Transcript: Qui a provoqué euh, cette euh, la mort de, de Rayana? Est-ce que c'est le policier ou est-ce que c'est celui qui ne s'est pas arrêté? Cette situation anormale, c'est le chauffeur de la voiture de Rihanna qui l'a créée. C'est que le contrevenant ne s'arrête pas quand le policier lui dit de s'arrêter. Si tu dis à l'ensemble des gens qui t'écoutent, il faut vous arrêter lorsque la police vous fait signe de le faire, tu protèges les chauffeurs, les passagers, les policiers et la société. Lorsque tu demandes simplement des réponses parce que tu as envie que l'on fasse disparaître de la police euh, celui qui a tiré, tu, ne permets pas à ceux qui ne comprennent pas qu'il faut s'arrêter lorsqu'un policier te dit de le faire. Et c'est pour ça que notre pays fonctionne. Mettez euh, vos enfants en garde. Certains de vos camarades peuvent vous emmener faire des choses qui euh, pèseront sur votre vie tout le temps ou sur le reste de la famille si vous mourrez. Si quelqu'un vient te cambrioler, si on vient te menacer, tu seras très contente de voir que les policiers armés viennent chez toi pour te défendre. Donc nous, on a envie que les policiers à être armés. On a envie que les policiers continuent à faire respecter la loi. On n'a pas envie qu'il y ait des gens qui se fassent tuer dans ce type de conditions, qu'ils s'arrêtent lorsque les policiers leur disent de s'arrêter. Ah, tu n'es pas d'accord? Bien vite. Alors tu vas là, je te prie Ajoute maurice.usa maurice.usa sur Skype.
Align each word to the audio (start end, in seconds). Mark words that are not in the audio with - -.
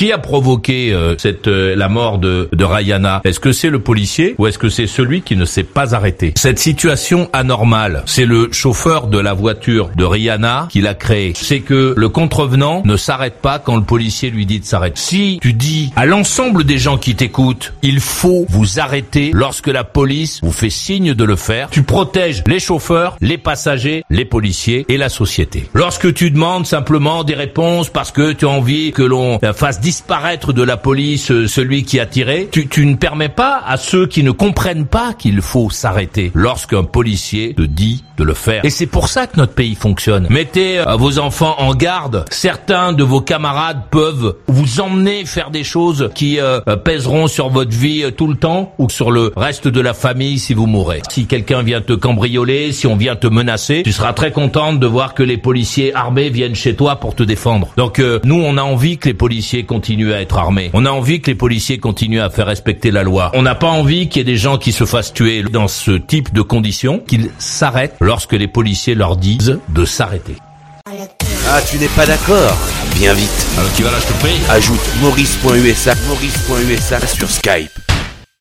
Qui 0.00 0.12
a 0.12 0.18
provoqué 0.18 0.94
euh, 0.94 1.14
cette 1.18 1.46
euh, 1.46 1.76
la 1.76 1.90
mort 1.90 2.16
de, 2.16 2.48
de 2.54 2.64
Rayana? 2.64 3.20
Est-ce 3.22 3.38
que 3.38 3.52
c'est 3.52 3.68
le 3.68 3.80
policier 3.80 4.34
ou 4.38 4.46
est-ce 4.46 4.58
que 4.58 4.70
c'est 4.70 4.86
celui 4.86 5.20
qui 5.20 5.36
ne 5.36 5.44
s'est 5.44 5.62
pas 5.62 5.94
arrêté? 5.94 6.32
Cette 6.38 6.58
situation 6.58 7.28
anormale, 7.34 8.02
c'est 8.06 8.24
le 8.24 8.50
chauffeur 8.50 9.08
de 9.08 9.18
la 9.18 9.34
voiture 9.34 9.90
de 9.94 10.04
Rihanna 10.04 10.68
qui 10.70 10.80
l'a 10.80 10.94
créée. 10.94 11.34
C'est 11.36 11.60
que 11.60 11.92
le 11.94 12.08
contrevenant 12.08 12.80
ne 12.86 12.96
s'arrête 12.96 13.42
pas 13.42 13.58
quand 13.58 13.76
le 13.76 13.82
policier 13.82 14.30
lui 14.30 14.46
dit 14.46 14.58
de 14.58 14.64
s'arrêter. 14.64 14.98
Si 14.98 15.38
tu 15.42 15.52
dis 15.52 15.92
à 15.96 16.06
l'ensemble 16.06 16.64
des 16.64 16.78
gens 16.78 16.96
qui 16.96 17.14
t'écoutent, 17.14 17.74
il 17.82 18.00
faut 18.00 18.46
vous 18.48 18.80
arrêter 18.80 19.32
lorsque 19.34 19.66
la 19.66 19.84
police 19.84 20.40
vous 20.42 20.50
fait 20.50 20.70
signe 20.70 21.12
de 21.12 21.24
le 21.24 21.36
faire, 21.36 21.68
tu 21.68 21.82
protèges 21.82 22.42
les 22.46 22.58
chauffeurs, 22.58 23.18
les 23.20 23.36
passagers, 23.36 24.02
les 24.08 24.24
policiers 24.24 24.86
et 24.88 24.96
la 24.96 25.10
société. 25.10 25.68
Lorsque 25.74 26.14
tu 26.14 26.30
demandes 26.30 26.64
simplement 26.64 27.22
des 27.22 27.34
réponses 27.34 27.90
parce 27.90 28.12
que 28.12 28.32
tu 28.32 28.46
as 28.46 28.48
envie 28.48 28.92
que 28.92 29.02
l'on 29.02 29.38
fasse 29.52 29.78
disparaître 29.90 30.52
de 30.52 30.62
la 30.62 30.76
police 30.76 31.32
euh, 31.32 31.48
celui 31.48 31.82
qui 31.82 31.98
a 31.98 32.06
tiré, 32.06 32.48
tu, 32.52 32.86
ne 32.86 32.94
permets 32.94 33.28
pas 33.28 33.60
à 33.66 33.76
ceux 33.76 34.06
qui 34.06 34.22
ne 34.22 34.30
comprennent 34.30 34.86
pas 34.86 35.14
qu'il 35.14 35.42
faut 35.42 35.68
s'arrêter 35.68 36.30
lorsqu'un 36.32 36.84
policier 36.84 37.54
te 37.54 37.62
dit 37.62 38.04
de 38.16 38.22
le 38.22 38.34
faire. 38.34 38.64
Et 38.64 38.70
c'est 38.70 38.86
pour 38.86 39.08
ça 39.08 39.26
que 39.26 39.36
notre 39.36 39.54
pays 39.54 39.74
fonctionne. 39.74 40.28
Mettez 40.30 40.78
euh, 40.78 40.94
vos 40.94 41.18
enfants 41.18 41.56
en 41.58 41.74
garde. 41.74 42.24
Certains 42.30 42.92
de 42.92 43.02
vos 43.02 43.20
camarades 43.20 43.82
peuvent 43.90 44.36
vous 44.46 44.80
emmener 44.80 45.24
faire 45.24 45.50
des 45.50 45.64
choses 45.64 46.10
qui 46.14 46.38
euh, 46.38 46.60
pèseront 46.60 47.26
sur 47.26 47.48
votre 47.48 47.76
vie 47.76 48.04
tout 48.16 48.28
le 48.28 48.36
temps 48.36 48.72
ou 48.78 48.88
sur 48.88 49.10
le 49.10 49.32
reste 49.36 49.66
de 49.66 49.80
la 49.80 49.92
famille 49.92 50.38
si 50.38 50.54
vous 50.54 50.66
mourrez. 50.66 51.02
Si 51.10 51.26
quelqu'un 51.26 51.64
vient 51.64 51.80
te 51.80 51.94
cambrioler, 51.94 52.70
si 52.70 52.86
on 52.86 52.94
vient 52.94 53.16
te 53.16 53.26
menacer, 53.26 53.82
tu 53.82 53.90
seras 53.90 54.12
très 54.12 54.30
contente 54.30 54.78
de 54.78 54.86
voir 54.86 55.14
que 55.14 55.24
les 55.24 55.36
policiers 55.36 55.92
armés 55.96 56.30
viennent 56.30 56.54
chez 56.54 56.76
toi 56.76 56.94
pour 56.94 57.16
te 57.16 57.24
défendre. 57.24 57.70
Donc 57.76 58.00
nous, 58.22 58.40
on 58.40 58.56
a 58.56 58.62
envie 58.62 58.98
que 58.98 59.08
les 59.08 59.14
policiers 59.14 59.64
à 60.12 60.20
être 60.20 60.38
armés. 60.38 60.70
On 60.72 60.86
a 60.86 60.90
envie 60.90 61.20
que 61.20 61.28
les 61.28 61.34
policiers 61.34 61.78
continuent 61.78 62.20
à 62.20 62.30
faire 62.30 62.46
respecter 62.46 62.90
la 62.90 63.02
loi. 63.02 63.30
On 63.34 63.42
n'a 63.42 63.54
pas 63.54 63.68
envie 63.68 64.08
qu'il 64.08 64.20
y 64.20 64.22
ait 64.22 64.32
des 64.32 64.36
gens 64.36 64.58
qui 64.58 64.72
se 64.72 64.84
fassent 64.84 65.12
tuer 65.12 65.42
dans 65.42 65.68
ce 65.68 65.92
type 65.92 66.32
de 66.32 66.42
conditions, 66.42 66.98
qu'ils 66.98 67.30
s'arrêtent 67.38 67.96
lorsque 68.00 68.32
les 68.32 68.48
policiers 68.48 68.94
leur 68.94 69.16
disent 69.16 69.58
de 69.68 69.84
s'arrêter. 69.84 70.36
Ah, 71.48 71.60
tu 71.68 71.78
n'es 71.78 71.88
pas 71.88 72.06
d'accord? 72.06 72.56
Bien 72.94 73.12
vite. 73.12 73.46
Alors 73.58 73.72
tu 73.74 73.82
vas 73.82 73.90
là, 73.90 73.98
je 74.00 74.06
te 74.06 74.18
prie 74.20 74.38
Ajoute 74.48 74.80
maurice.usa 75.00 75.94
maurice.usa 76.08 77.06
sur 77.06 77.28
Skype. 77.28 77.89